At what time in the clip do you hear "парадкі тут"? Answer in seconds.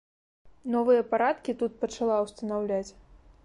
1.11-1.77